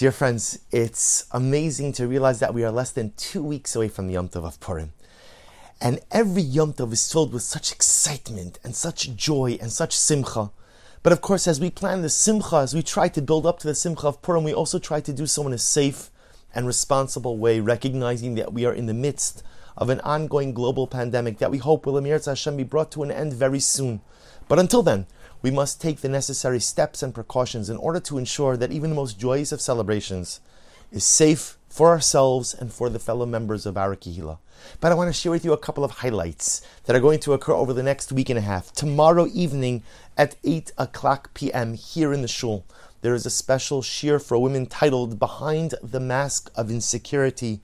Dear 0.00 0.12
friends, 0.12 0.60
it's 0.70 1.26
amazing 1.30 1.92
to 1.92 2.08
realize 2.08 2.40
that 2.40 2.54
we 2.54 2.64
are 2.64 2.70
less 2.70 2.90
than 2.90 3.12
two 3.18 3.42
weeks 3.42 3.76
away 3.76 3.88
from 3.88 4.06
the 4.06 4.14
Yom 4.14 4.30
Tov 4.30 4.46
of 4.46 4.58
Purim. 4.58 4.94
And 5.78 6.00
every 6.10 6.40
Yom 6.40 6.72
Tov 6.72 6.90
is 6.94 7.12
filled 7.12 7.34
with 7.34 7.42
such 7.42 7.70
excitement 7.70 8.58
and 8.64 8.74
such 8.74 9.14
joy 9.14 9.58
and 9.60 9.70
such 9.70 9.94
simcha. 9.94 10.52
But 11.02 11.12
of 11.12 11.20
course, 11.20 11.46
as 11.46 11.60
we 11.60 11.68
plan 11.68 12.00
the 12.00 12.08
simcha, 12.08 12.56
as 12.56 12.72
we 12.72 12.82
try 12.82 13.08
to 13.08 13.20
build 13.20 13.44
up 13.44 13.58
to 13.58 13.66
the 13.66 13.74
simcha 13.74 14.06
of 14.06 14.22
Purim, 14.22 14.42
we 14.42 14.54
also 14.54 14.78
try 14.78 15.02
to 15.02 15.12
do 15.12 15.26
so 15.26 15.46
in 15.46 15.52
a 15.52 15.58
safe 15.58 16.08
and 16.54 16.66
responsible 16.66 17.36
way, 17.36 17.60
recognizing 17.60 18.36
that 18.36 18.54
we 18.54 18.64
are 18.64 18.72
in 18.72 18.86
the 18.86 18.94
midst 18.94 19.42
of 19.76 19.90
an 19.90 20.00
ongoing 20.00 20.54
global 20.54 20.86
pandemic 20.86 21.36
that 21.40 21.50
we 21.50 21.58
hope 21.58 21.84
will, 21.84 21.98
Emir 21.98 22.18
Hashem, 22.24 22.56
be 22.56 22.64
brought 22.64 22.90
to 22.92 23.02
an 23.02 23.10
end 23.10 23.34
very 23.34 23.60
soon. 23.60 24.00
But 24.48 24.58
until 24.58 24.82
then, 24.82 25.06
we 25.42 25.50
must 25.50 25.80
take 25.80 26.00
the 26.00 26.08
necessary 26.08 26.60
steps 26.60 27.02
and 27.02 27.14
precautions 27.14 27.70
in 27.70 27.76
order 27.76 28.00
to 28.00 28.18
ensure 28.18 28.56
that 28.56 28.72
even 28.72 28.90
the 28.90 28.96
most 28.96 29.18
joyous 29.18 29.52
of 29.52 29.60
celebrations 29.60 30.40
is 30.92 31.04
safe 31.04 31.56
for 31.68 31.88
ourselves 31.88 32.52
and 32.52 32.72
for 32.72 32.90
the 32.90 32.98
fellow 32.98 33.24
members 33.24 33.64
of 33.64 33.76
our 33.76 33.94
Kehila. 33.94 34.38
But 34.80 34.92
I 34.92 34.94
want 34.94 35.08
to 35.08 35.12
share 35.12 35.32
with 35.32 35.44
you 35.44 35.52
a 35.52 35.58
couple 35.58 35.84
of 35.84 35.90
highlights 35.92 36.62
that 36.84 36.96
are 36.96 37.00
going 37.00 37.20
to 37.20 37.32
occur 37.32 37.52
over 37.52 37.72
the 37.72 37.82
next 37.82 38.12
week 38.12 38.28
and 38.28 38.38
a 38.38 38.42
half. 38.42 38.72
Tomorrow 38.72 39.28
evening 39.32 39.82
at 40.18 40.36
8 40.44 40.72
o'clock 40.76 41.32
p.m. 41.32 41.74
here 41.74 42.12
in 42.12 42.22
the 42.22 42.28
shul, 42.28 42.66
there 43.02 43.14
is 43.14 43.24
a 43.24 43.30
special 43.30 43.80
shiur 43.80 44.22
for 44.22 44.38
women 44.38 44.66
titled 44.66 45.18
Behind 45.18 45.74
the 45.82 46.00
Mask 46.00 46.50
of 46.54 46.70
Insecurity 46.70 47.60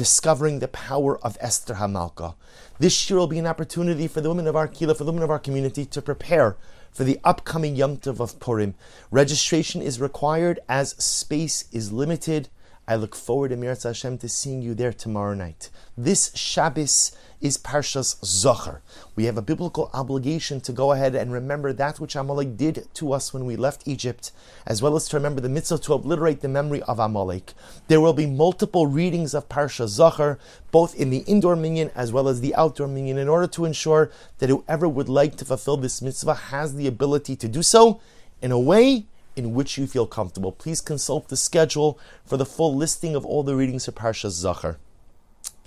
Discovering 0.00 0.60
the 0.60 0.68
Power 0.68 1.18
of 1.22 1.36
Esther 1.42 1.74
Hamalka. 1.74 2.34
This 2.78 3.10
year 3.10 3.18
will 3.18 3.26
be 3.26 3.38
an 3.38 3.46
opportunity 3.46 4.08
for 4.08 4.22
the 4.22 4.30
women 4.30 4.46
of 4.46 4.56
our 4.56 4.66
Kehila, 4.66 4.96
for 4.96 5.04
the 5.04 5.12
women 5.12 5.22
of 5.22 5.30
our 5.30 5.38
community 5.38 5.84
to 5.84 6.00
prepare 6.00 6.56
for 6.90 7.04
the 7.04 7.20
upcoming 7.22 7.76
Yom 7.76 7.98
Tov 7.98 8.18
of 8.18 8.40
Purim. 8.40 8.74
Registration 9.10 9.82
is 9.82 10.00
required 10.00 10.58
as 10.70 10.92
space 10.92 11.66
is 11.70 11.92
limited. 11.92 12.48
I 12.88 12.96
look 12.96 13.14
forward, 13.14 13.52
Emir 13.52 13.76
Hashem, 13.76 14.16
to 14.16 14.28
seeing 14.30 14.62
you 14.62 14.72
there 14.72 14.94
tomorrow 14.94 15.34
night. 15.34 15.68
This 15.98 16.34
Shabbos 16.34 17.14
is 17.40 17.56
Parshas 17.56 18.16
Zachor. 18.22 18.80
We 19.16 19.24
have 19.24 19.38
a 19.38 19.42
biblical 19.42 19.90
obligation 19.94 20.60
to 20.60 20.72
go 20.72 20.92
ahead 20.92 21.14
and 21.14 21.32
remember 21.32 21.72
that 21.72 21.98
which 21.98 22.14
Amalek 22.14 22.56
did 22.56 22.86
to 22.94 23.12
us 23.12 23.32
when 23.32 23.46
we 23.46 23.56
left 23.56 23.88
Egypt, 23.88 24.30
as 24.66 24.82
well 24.82 24.94
as 24.94 25.08
to 25.08 25.16
remember 25.16 25.40
the 25.40 25.48
mitzvah 25.48 25.78
to 25.78 25.94
obliterate 25.94 26.42
the 26.42 26.48
memory 26.48 26.82
of 26.82 26.98
Amalek. 26.98 27.54
There 27.88 28.00
will 28.00 28.12
be 28.12 28.26
multiple 28.26 28.86
readings 28.86 29.32
of 29.32 29.48
Parsha 29.48 29.86
Zachor, 29.86 30.38
both 30.70 30.94
in 30.94 31.08
the 31.08 31.24
indoor 31.26 31.56
minyan 31.56 31.90
as 31.94 32.12
well 32.12 32.28
as 32.28 32.40
the 32.40 32.54
outdoor 32.54 32.88
minyan, 32.88 33.16
in 33.16 33.28
order 33.28 33.46
to 33.46 33.64
ensure 33.64 34.10
that 34.38 34.50
whoever 34.50 34.88
would 34.88 35.08
like 35.08 35.36
to 35.36 35.44
fulfill 35.44 35.78
this 35.78 36.02
mitzvah 36.02 36.34
has 36.34 36.74
the 36.74 36.86
ability 36.86 37.36
to 37.36 37.48
do 37.48 37.62
so 37.62 38.00
in 38.42 38.52
a 38.52 38.58
way 38.58 39.06
in 39.34 39.54
which 39.54 39.78
you 39.78 39.86
feel 39.86 40.06
comfortable. 40.06 40.52
Please 40.52 40.80
consult 40.80 41.28
the 41.28 41.36
schedule 41.36 41.98
for 42.24 42.36
the 42.36 42.44
full 42.44 42.74
listing 42.74 43.14
of 43.14 43.24
all 43.24 43.42
the 43.42 43.56
readings 43.56 43.88
of 43.88 43.94
Parsha 43.94 44.28
Zachor. 44.28 44.76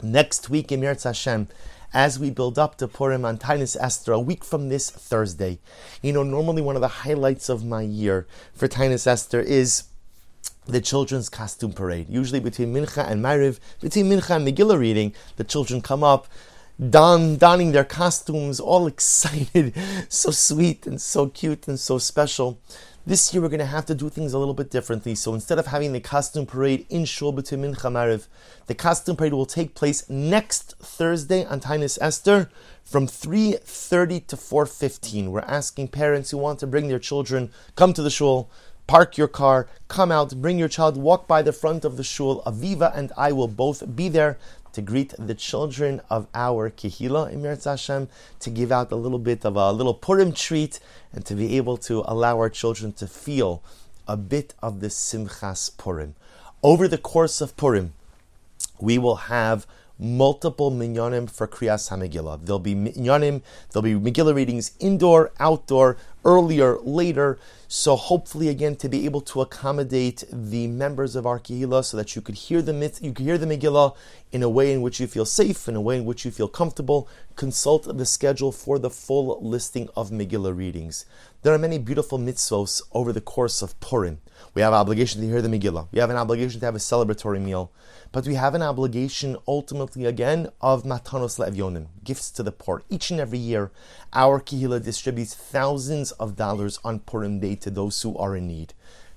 Next 0.03 0.49
week, 0.49 0.69
Emir 0.69 0.97
Hashem, 1.01 1.47
as 1.93 2.19
we 2.19 2.29
build 2.29 2.59
up 2.59 2.77
to 2.79 2.89
Purim 2.89 3.23
on 3.23 3.37
Taanis 3.37 3.77
Esther, 3.79 4.11
a 4.11 4.19
week 4.19 4.43
from 4.43 4.67
this 4.67 4.89
Thursday. 4.89 5.59
You 6.01 6.11
know, 6.11 6.23
normally 6.23 6.61
one 6.61 6.75
of 6.75 6.81
the 6.81 6.89
highlights 6.89 7.47
of 7.47 7.63
my 7.63 7.83
year 7.83 8.27
for 8.53 8.67
Taanis 8.67 9.07
Esther 9.07 9.39
is 9.39 9.83
the 10.65 10.81
children's 10.81 11.29
costume 11.29 11.71
parade. 11.71 12.09
Usually 12.09 12.41
between 12.41 12.73
Mincha 12.73 13.09
and 13.09 13.23
Mariv, 13.23 13.59
between 13.79 14.09
Mincha 14.09 14.35
and 14.35 14.45
Megillah 14.45 14.77
reading, 14.77 15.13
the 15.37 15.45
children 15.45 15.79
come 15.79 16.03
up, 16.03 16.27
don, 16.89 17.37
donning 17.37 17.71
their 17.71 17.85
costumes, 17.85 18.59
all 18.59 18.87
excited, 18.93 19.73
so 20.09 20.31
sweet 20.31 20.85
and 20.85 21.01
so 21.01 21.27
cute 21.27 21.65
and 21.69 21.79
so 21.79 21.97
special. 21.97 22.59
This 23.05 23.33
year 23.33 23.43
we're 23.43 23.49
going 23.49 23.59
to 23.59 23.65
have 23.65 23.85
to 23.87 23.95
do 23.95 24.07
things 24.07 24.31
a 24.31 24.39
little 24.39 24.53
bit 24.53 24.71
differently. 24.71 25.13
So 25.13 25.33
instead 25.33 25.59
of 25.59 25.67
having 25.67 25.91
the 25.91 25.99
costume 25.99 26.45
parade 26.45 26.85
in 26.89 27.03
Shul 27.03 27.33
between 27.33 27.61
Mincha 27.61 27.91
Mariv, 27.91 28.27
the 28.67 28.75
costume 28.75 29.17
parade 29.17 29.33
will 29.33 29.45
take 29.45 29.75
place 29.75 30.09
next 30.09 30.77
Thursday 30.77 31.43
on 31.43 31.59
Taanis 31.59 31.97
Esther 31.99 32.49
from 32.85 33.07
3.30 33.07 34.25
to 34.27 34.37
4.15. 34.37 35.27
We're 35.27 35.41
asking 35.41 35.89
parents 35.89 36.31
who 36.31 36.37
want 36.37 36.59
to 36.59 36.67
bring 36.67 36.87
their 36.87 36.97
children, 36.97 37.51
come 37.75 37.91
to 37.91 38.01
the 38.01 38.09
Shul, 38.09 38.49
park 38.87 39.17
your 39.17 39.27
car, 39.27 39.67
come 39.89 40.09
out, 40.09 40.41
bring 40.41 40.57
your 40.57 40.69
child, 40.69 40.95
walk 40.95 41.27
by 41.27 41.41
the 41.41 41.51
front 41.53 41.83
of 41.83 41.97
the 41.97 42.03
shul. 42.03 42.41
Aviva 42.45 42.95
and 42.95 43.11
I 43.17 43.31
will 43.31 43.47
both 43.47 43.95
be 43.95 44.09
there 44.09 44.37
to 44.73 44.81
greet 44.81 45.13
the 45.17 45.35
children 45.35 46.01
of 46.09 46.27
our 46.33 46.69
Kehila, 46.69 47.31
Emir 47.31 47.57
Hashem, 47.63 48.09
to 48.39 48.49
give 48.49 48.71
out 48.71 48.91
a 48.91 48.95
little 48.95 49.19
bit 49.19 49.45
of 49.45 49.55
a 49.55 49.71
little 49.71 49.93
Purim 49.93 50.33
treat 50.33 50.79
and 51.13 51.25
to 51.25 51.35
be 51.35 51.57
able 51.57 51.77
to 51.77 52.03
allow 52.05 52.37
our 52.37 52.49
children 52.49 52.91
to 52.93 53.07
feel 53.07 53.63
a 54.07 54.17
bit 54.17 54.53
of 54.61 54.81
the 54.81 54.87
Simchas 54.87 55.75
Purim. 55.77 56.15
Over 56.61 56.87
the 56.87 56.97
course 56.97 57.39
of 57.39 57.55
Purim, 57.55 57.93
we 58.79 58.97
will 58.97 59.15
have 59.15 59.65
multiple 59.99 60.71
minyanim 60.71 61.29
for 61.29 61.47
Kriyas 61.47 61.89
HaMegillah. 61.89 62.45
There'll 62.45 62.59
be 62.59 62.75
minyanim, 62.75 63.41
there'll 63.71 63.83
be 63.83 63.93
Megillah 63.93 64.35
readings 64.35 64.71
indoor, 64.79 65.31
outdoor, 65.39 65.97
earlier, 66.25 66.77
later. 66.79 67.39
So 67.67 67.95
hopefully, 67.95 68.49
again, 68.49 68.75
to 68.77 68.89
be 68.89 69.05
able 69.05 69.21
to 69.21 69.41
accommodate 69.41 70.23
the 70.31 70.67
members 70.67 71.15
of 71.15 71.25
our 71.25 71.41
so 71.43 71.97
that 71.97 72.15
you 72.15 72.21
could 72.21 72.35
hear 72.35 72.61
the 72.61 72.73
you 73.01 73.13
could 73.13 73.25
hear 73.25 73.37
the 73.37 73.45
Megillah 73.45 73.95
in 74.31 74.43
a 74.43 74.49
way 74.49 74.71
in 74.71 74.81
which 74.81 74.99
you 74.99 75.07
feel 75.07 75.25
safe, 75.25 75.67
in 75.67 75.75
a 75.75 75.81
way 75.81 75.97
in 75.97 76.05
which 76.05 76.25
you 76.25 76.31
feel 76.31 76.47
comfortable. 76.47 77.07
Consult 77.35 77.97
the 77.97 78.05
schedule 78.05 78.51
for 78.51 78.77
the 78.77 78.89
full 78.89 79.39
listing 79.41 79.89
of 79.95 80.11
Megillah 80.11 80.55
readings. 80.55 81.05
There 81.41 81.53
are 81.53 81.57
many 81.57 81.77
beautiful 81.77 82.19
mitzvos 82.19 82.81
over 82.93 83.11
the 83.11 83.21
course 83.21 83.61
of 83.61 83.79
Purim. 83.79 84.19
We 84.53 84.61
have 84.61 84.73
an 84.73 84.79
obligation 84.79 85.21
to 85.21 85.27
hear 85.27 85.41
the 85.41 85.49
Megillah. 85.49 85.87
We 85.91 85.99
have 85.99 86.09
an 86.09 86.17
obligation 86.17 86.59
to 86.59 86.65
have 86.65 86.75
a 86.75 86.79
celebratory 86.79 87.41
meal. 87.41 87.71
But 88.11 88.27
we 88.27 88.35
have 88.35 88.53
an 88.53 88.61
obligation 88.61 89.37
ultimately 89.47 90.05
again 90.05 90.49
of 90.61 90.83
matanos 90.83 91.39
le'evyonim, 91.39 91.87
gifts 92.03 92.31
to 92.31 92.43
the 92.43 92.51
poor. 92.51 92.83
Each 92.89 93.11
and 93.11 93.19
every 93.19 93.39
year, 93.39 93.71
our 94.13 94.39
Kehillah 94.39 94.83
distributes 94.83 95.33
thousands 95.33 96.11
of 96.13 96.35
dollars 96.35 96.79
on 96.83 96.99
Purim 96.99 97.39
Day 97.39 97.55
to 97.55 97.69
those 97.69 98.01
who 98.01 98.17
are 98.17 98.35
in 98.35 98.47
need. 98.47 98.73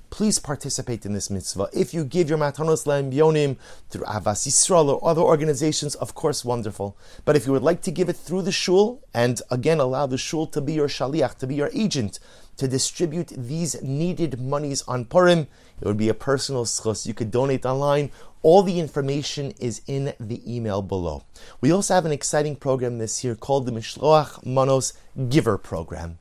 Please 0.09 0.39
participate 0.39 1.05
in 1.05 1.13
this 1.13 1.31
mitzvah. 1.31 1.69
If 1.73 1.93
you 1.93 2.05
give 2.05 2.29
your 2.29 2.39
matanos 2.39 2.87
le'evyonim 2.87 3.57
through 3.91 4.05
Ahavas 4.05 4.47
Yisrael 4.47 4.89
or 4.89 5.05
other 5.09 5.21
organizations, 5.21 5.95
of 5.97 6.15
course, 6.15 6.45
wonderful. 6.45 6.97
But 7.25 7.35
if 7.35 7.45
you 7.45 7.53
would 7.53 7.63
like 7.63 7.83
to 7.83 7.91
give 7.91 8.09
it 8.09 8.17
through 8.17 8.43
the 8.43 8.53
shul, 8.53 9.03
and 9.13 9.43
again 9.51 9.81
allow 9.81 10.07
the 10.07 10.17
shul 10.17 10.47
to 10.49 10.61
be 10.61 10.75
your 10.75 10.89
shaliach, 10.89 11.39
to 11.39 11.47
be 11.47 11.57
your 11.57 11.71
agent, 11.75 12.21
to 12.57 12.69
distribute 12.69 13.29
these 13.29 13.81
needed 13.83 14.41
monies 14.41 14.83
on 14.89 15.05
Purim, 15.05 15.47
it 15.81 15.87
would 15.87 15.97
be 15.97 16.09
a 16.09 16.15
personal 16.15 16.65
zechus. 16.65 17.07
You 17.07 17.15
could 17.15 17.31
donate 17.31 17.67
online 17.67 18.11
all 18.43 18.63
the 18.63 18.79
information 18.79 19.53
is 19.59 19.83
in 19.89 20.15
the 20.21 20.41
email 20.47 20.81
below. 20.81 21.25
We 21.61 21.73
also 21.73 21.95
have 21.95 22.07
an 22.07 22.13
exciting 22.13 22.55
program 22.55 22.99
this 22.99 23.25
year 23.25 23.35
called 23.35 23.67
the 23.67 23.73
Mishloach 23.73 24.47
Manos 24.47 24.93
Giver 25.29 25.59
Program. 25.59 26.19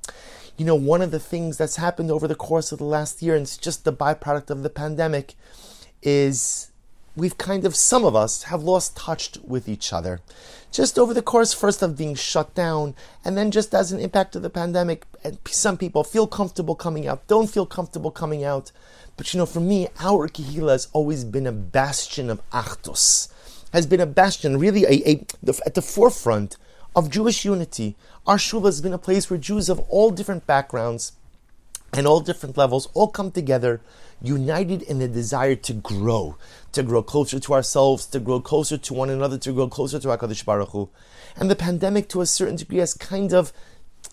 You 0.57 0.66
know, 0.66 0.75
one 0.75 1.03
of 1.03 1.12
the 1.12 1.19
things 1.19 1.57
that's 1.57 1.75
happened 1.75 2.09
over 2.09 2.28
the 2.28 2.34
course 2.34 2.72
of 2.72 2.79
the 2.79 2.85
last 2.85 3.22
year, 3.22 3.35
and 3.35 3.44
it's 3.44 3.57
just 3.57 3.85
the 3.85 3.94
byproduct 3.94 4.50
of 4.50 4.63
the 4.63 4.72
pandemic, 4.72 5.35
is 6.02 6.72
we've 7.16 7.38
kind 7.38 7.66
of, 7.66 7.76
some 7.76 8.03
of 8.03 8.16
us 8.16 8.44
have 8.44 8.64
lost 8.64 8.98
touch 8.98 9.38
with 9.44 9.68
each 9.70 9.94
other. 9.94 10.22
Just 10.72 11.00
over 11.00 11.14
the 11.14 11.22
course, 11.22 11.53
first 11.53 11.81
of 11.81 11.98
being 11.98 12.16
shut 12.16 12.53
down, 12.53 12.96
and 13.24 13.38
then 13.38 13.52
just 13.52 13.74
as 13.74 13.92
an 13.92 14.00
impact 14.00 14.36
of 14.36 14.42
the 14.42 14.50
pandemic, 14.50 15.06
and 15.24 15.38
some 15.48 15.78
people 15.78 16.03
feel 16.03 16.28
comfortable 16.28 16.76
coming 16.76 17.08
out, 17.08 17.28
don't 17.28 17.50
feel 17.50 17.66
comfortable 17.66 18.12
coming 18.12 18.44
out. 18.44 18.72
But 19.16 19.34
you 19.34 19.38
know, 19.38 19.46
for 19.46 19.62
me, 19.62 19.88
our 20.00 20.28
Kehila 20.28 20.72
has 20.72 20.90
always 20.92 21.24
been 21.24 21.48
a 21.48 21.53
bastion 21.53 22.30
of 22.30 22.42
Achdus, 22.50 23.30
has 23.72 23.88
been 23.88 24.02
a 24.02 24.06
bastion, 24.06 24.59
really 24.59 24.84
a, 24.84 25.09
a, 25.09 25.26
at 25.66 25.76
the 25.76 25.82
forefront 25.82 26.58
of 26.96 27.09
Jewish 27.09 27.46
unity. 27.46 27.96
Our 28.28 28.38
shul 28.38 28.66
has 28.66 28.82
been 28.82 28.94
a 28.94 28.97
place 28.97 29.30
where 29.30 29.40
Jews 29.40 29.70
of 29.70 29.80
all 29.88 30.12
different 30.12 30.46
backgrounds 30.47 31.14
and 31.95 32.06
all 32.06 32.19
different 32.19 32.57
levels 32.57 32.89
all 32.94 33.07
come 33.07 33.31
together, 33.31 33.81
united 34.22 34.81
in 34.81 35.00
the 35.00 35.07
desire 35.07 35.56
to 35.56 35.73
grow, 35.73 36.35
to 36.73 36.84
grow 36.84 37.02
closer 37.02 37.40
to 37.40 37.53
ourselves, 37.53 38.05
to 38.08 38.20
grow 38.20 38.41
closer 38.41 38.78
to 38.78 38.93
one 38.93 39.09
another, 39.09 39.37
to 39.37 39.53
grow 39.53 39.70
closer 39.70 39.97
to 39.99 40.09
HaKadosh 40.09 40.43
Baruch 40.43 40.70
Hu. 40.70 40.90
And 41.37 41.49
the 41.49 41.55
pandemic, 41.55 42.09
to 42.09 42.22
a 42.22 42.25
certain 42.25 42.58
degree, 42.58 42.79
has 42.79 42.93
kind 42.93 43.34
of 43.34 43.53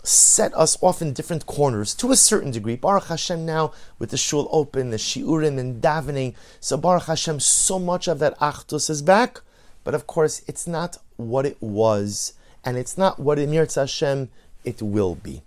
set 0.04 0.54
us 0.54 0.80
off 0.82 1.02
in 1.02 1.12
different 1.12 1.46
corners 1.46 1.94
to 1.94 2.10
a 2.12 2.16
certain 2.16 2.50
degree. 2.52 2.76
Baruch 2.76 3.04
Hashem 3.04 3.44
now 3.44 3.72
with 3.98 4.10
the 4.10 4.16
shul 4.16 4.48
open, 4.50 4.90
the 4.90 4.96
shiurim 4.96 5.58
and 5.58 5.82
davening. 5.82 6.34
So 6.60 6.76
Baruch 6.76 7.04
Hashem, 7.04 7.40
so 7.40 7.78
much 7.78 8.06
of 8.08 8.20
that 8.20 8.38
achdus 8.38 8.90
is 8.90 9.02
back. 9.02 9.40
But 9.84 9.94
of 9.94 10.06
course, 10.06 10.42
it's 10.46 10.66
not 10.66 10.98
what 11.16 11.46
it 11.46 11.56
was, 11.60 12.34
and 12.64 12.76
it's 12.76 12.96
not 12.96 13.18
what 13.18 13.38
Emir 13.38 13.66
Hashem 13.74 14.30
it 14.64 14.80
will 14.80 15.16
be. 15.16 15.42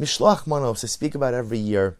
Mishloach 0.00 0.46
Manos, 0.46 0.80
to 0.80 0.88
speak 0.88 1.14
about 1.14 1.34
every 1.34 1.58
year, 1.58 1.96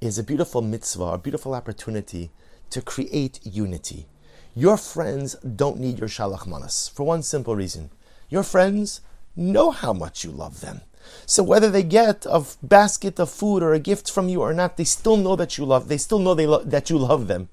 is 0.00 0.18
a 0.18 0.24
beautiful 0.24 0.62
mitzvah, 0.62 1.14
a 1.14 1.18
beautiful 1.18 1.54
opportunity 1.54 2.30
to 2.70 2.82
create 2.82 3.40
unity. 3.44 4.06
Your 4.54 4.76
friends 4.76 5.34
don't 5.36 5.80
need 5.80 5.98
your 5.98 6.08
shalach 6.08 6.46
manas 6.46 6.88
for 6.94 7.04
one 7.04 7.22
simple 7.22 7.56
reason. 7.56 7.90
Your 8.28 8.42
friends 8.42 9.00
know 9.34 9.70
how 9.70 9.92
much 9.92 10.24
you 10.24 10.30
love 10.30 10.60
them. 10.60 10.82
So 11.26 11.42
whether 11.42 11.70
they 11.70 11.82
get 11.82 12.26
a 12.26 12.44
basket 12.62 13.18
of 13.18 13.30
food 13.30 13.62
or 13.62 13.72
a 13.72 13.78
gift 13.78 14.10
from 14.10 14.28
you 14.28 14.40
or 14.42 14.52
not, 14.52 14.76
they 14.76 14.84
still 14.84 15.16
know 15.16 15.36
that 15.36 15.56
you 15.56 15.64
love. 15.64 15.88
They 15.88 15.98
still 15.98 16.18
know 16.18 16.34
they 16.34 16.46
lo- 16.46 16.64
that 16.64 16.90
you 16.90 16.98
love 16.98 17.28
them. 17.28 17.48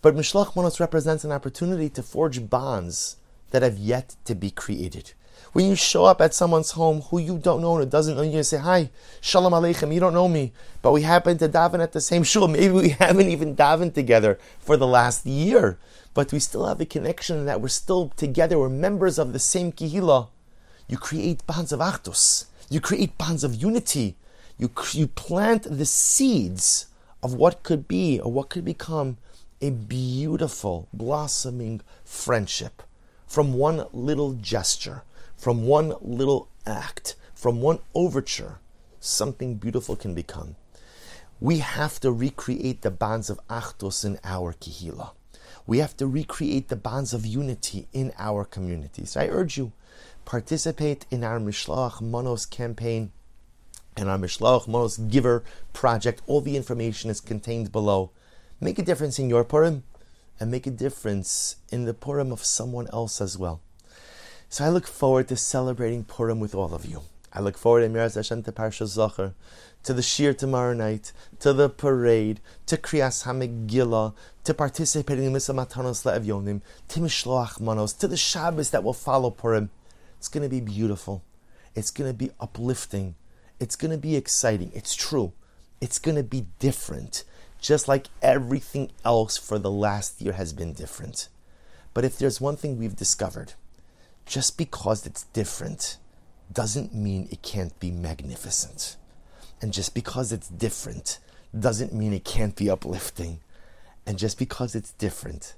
But 0.00 0.16
Mishloach 0.16 0.56
Manos 0.56 0.80
represents 0.80 1.24
an 1.24 1.32
opportunity 1.32 1.88
to 1.90 2.02
forge 2.02 2.48
bonds 2.48 3.16
that 3.50 3.62
have 3.62 3.78
yet 3.78 4.16
to 4.24 4.34
be 4.34 4.50
created. 4.50 5.12
When 5.52 5.66
you 5.66 5.74
show 5.74 6.06
up 6.06 6.20
at 6.20 6.32
someone's 6.32 6.70
home 6.70 7.02
who 7.02 7.18
you 7.18 7.36
don't 7.36 7.60
know 7.60 7.76
and 7.76 7.90
doesn't 7.90 8.16
know 8.16 8.22
you, 8.22 8.38
and 8.38 8.46
say, 8.46 8.56
Hi, 8.56 8.90
Shalom 9.20 9.52
Aleichem, 9.52 9.92
you 9.92 10.00
don't 10.00 10.14
know 10.14 10.28
me, 10.28 10.52
but 10.80 10.92
we 10.92 11.02
happen 11.02 11.36
to 11.38 11.48
daven 11.48 11.82
at 11.82 11.92
the 11.92 12.00
same 12.00 12.22
shul. 12.30 12.48
Maybe 12.48 12.72
we 12.72 12.88
haven't 12.90 13.28
even 13.28 13.54
davened 13.54 13.94
together 13.94 14.38
for 14.58 14.76
the 14.76 14.86
last 14.86 15.26
year, 15.26 15.78
but 16.14 16.32
we 16.32 16.38
still 16.38 16.66
have 16.66 16.80
a 16.80 16.86
connection 16.86 17.44
that 17.44 17.60
we're 17.60 17.68
still 17.68 18.08
together, 18.16 18.58
we're 18.58 18.68
members 18.68 19.18
of 19.18 19.32
the 19.32 19.38
same 19.38 19.72
Kehila. 19.72 20.28
You 20.88 20.96
create 20.96 21.46
bonds 21.46 21.72
of 21.72 21.80
achdus, 21.80 22.46
you 22.70 22.80
create 22.80 23.18
bonds 23.18 23.44
of 23.44 23.54
unity, 23.54 24.16
you, 24.58 24.70
you 24.92 25.06
plant 25.06 25.64
the 25.64 25.86
seeds 25.86 26.86
of 27.22 27.34
what 27.34 27.62
could 27.62 27.86
be 27.86 28.18
or 28.20 28.32
what 28.32 28.48
could 28.48 28.64
become 28.64 29.18
a 29.60 29.70
beautiful, 29.70 30.88
blossoming 30.92 31.80
friendship 32.04 32.82
from 33.26 33.54
one 33.54 33.86
little 33.92 34.32
gesture 34.32 35.02
from 35.42 35.66
one 35.66 35.92
little 36.00 36.48
act, 36.66 37.16
from 37.34 37.60
one 37.60 37.80
overture, 37.96 38.60
something 39.00 39.56
beautiful 39.56 39.96
can 39.96 40.14
become. 40.14 40.54
We 41.40 41.58
have 41.58 41.98
to 41.98 42.12
recreate 42.12 42.82
the 42.82 42.92
bonds 42.92 43.28
of 43.28 43.40
Achdus 43.48 44.04
in 44.04 44.20
our 44.22 44.52
Kehila. 44.52 45.10
We 45.66 45.78
have 45.78 45.96
to 45.96 46.06
recreate 46.06 46.68
the 46.68 46.76
bonds 46.76 47.12
of 47.12 47.26
unity 47.26 47.88
in 47.92 48.12
our 48.20 48.44
communities. 48.44 49.16
I 49.16 49.26
urge 49.26 49.58
you, 49.58 49.72
participate 50.24 51.06
in 51.10 51.24
our 51.24 51.40
Mishloach 51.40 52.00
Manos 52.00 52.46
campaign 52.46 53.10
and 53.96 54.08
our 54.08 54.18
Mishloach 54.18 54.68
Manos 54.68 54.96
Giver 54.96 55.42
project. 55.72 56.22
All 56.28 56.40
the 56.40 56.56
information 56.56 57.10
is 57.10 57.20
contained 57.20 57.72
below. 57.72 58.12
Make 58.60 58.78
a 58.78 58.84
difference 58.84 59.18
in 59.18 59.28
your 59.28 59.42
Purim 59.42 59.82
and 60.38 60.52
make 60.52 60.68
a 60.68 60.70
difference 60.70 61.56
in 61.72 61.84
the 61.84 61.94
Purim 61.94 62.30
of 62.30 62.44
someone 62.44 62.86
else 62.92 63.20
as 63.20 63.36
well. 63.36 63.60
So 64.52 64.66
I 64.66 64.68
look 64.68 64.86
forward 64.86 65.28
to 65.28 65.36
celebrating 65.38 66.04
Purim 66.04 66.38
with 66.38 66.54
all 66.54 66.74
of 66.74 66.84
you. 66.84 67.00
I 67.32 67.40
look 67.40 67.56
forward, 67.56 67.90
Emiraz 67.90 68.16
Hashem, 68.16 68.42
to 68.42 68.52
Parsha 68.52 68.84
Zachor, 68.84 69.32
to 69.82 69.94
the 69.94 70.02
Shiur 70.02 70.36
tomorrow 70.36 70.74
night, 70.74 71.12
to 71.40 71.54
the 71.54 71.70
parade, 71.70 72.38
to 72.66 72.76
Kriyas 72.76 73.24
HaMegillah, 73.24 74.12
to 74.44 74.52
participating 74.52 75.24
in 75.24 75.32
Misa 75.32 75.54
Matanos 75.54 76.04
Le'ev 76.04 76.26
Yonim, 76.26 76.60
to 76.88 77.00
Mishloach 77.00 77.62
Manos, 77.62 77.94
to 77.94 78.06
the 78.06 78.18
Shabbos 78.18 78.68
that 78.68 78.84
will 78.84 78.92
follow 78.92 79.30
Purim. 79.30 79.70
It's 80.18 80.28
going 80.28 80.42
to 80.42 80.50
be 80.50 80.60
beautiful. 80.60 81.24
It's 81.74 81.90
going 81.90 82.10
to 82.10 82.14
be 82.14 82.30
uplifting. 82.38 83.14
It's 83.58 83.74
going 83.74 83.92
to 83.92 83.96
be 83.96 84.16
exciting. 84.16 84.70
It's 84.74 84.94
true. 84.94 85.32
It's 85.80 85.98
going 85.98 86.16
to 86.16 86.22
be 86.22 86.44
different, 86.58 87.24
just 87.58 87.88
like 87.88 88.08
everything 88.20 88.90
else 89.02 89.38
for 89.38 89.58
the 89.58 89.70
last 89.70 90.20
year 90.20 90.34
has 90.34 90.52
been 90.52 90.74
different. 90.74 91.28
But 91.94 92.04
if 92.04 92.18
there's 92.18 92.38
one 92.38 92.56
thing 92.56 92.78
we've 92.78 92.94
discovered, 92.94 93.54
just 94.26 94.56
because 94.56 95.06
it's 95.06 95.24
different 95.24 95.98
doesn't 96.52 96.94
mean 96.94 97.28
it 97.30 97.42
can't 97.42 97.78
be 97.80 97.90
magnificent. 97.90 98.96
And 99.60 99.72
just 99.72 99.94
because 99.94 100.32
it's 100.32 100.48
different 100.48 101.18
doesn't 101.58 101.92
mean 101.92 102.12
it 102.12 102.24
can't 102.24 102.56
be 102.56 102.70
uplifting. 102.70 103.40
And 104.06 104.18
just 104.18 104.38
because 104.38 104.74
it's 104.74 104.92
different 104.92 105.54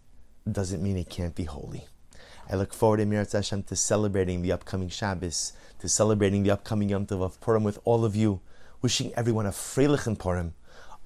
doesn't 0.50 0.82
mean 0.82 0.96
it 0.96 1.08
can't 1.08 1.34
be 1.34 1.44
holy. 1.44 1.86
I 2.50 2.56
look 2.56 2.74
forward, 2.74 3.00
Emirat 3.00 3.32
Hashem, 3.32 3.62
to 3.64 3.76
celebrating 3.76 4.42
the 4.42 4.52
upcoming 4.52 4.90
Shabbos, 4.90 5.54
to 5.78 5.88
celebrating 5.88 6.42
the 6.42 6.50
upcoming 6.50 6.90
Yom 6.90 7.06
Tov 7.06 7.22
of 7.22 7.40
Purim 7.40 7.64
with 7.64 7.78
all 7.84 8.04
of 8.04 8.14
you, 8.14 8.40
wishing 8.82 9.14
everyone 9.14 9.46
a 9.46 9.50
Freilichen 9.50 10.18
Purim, 10.18 10.52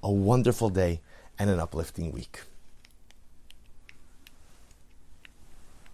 a 0.03 0.11
wonderful 0.11 0.69
day, 0.69 0.99
and 1.37 1.49
an 1.49 1.59
uplifting 1.59 2.11
week. 2.11 2.41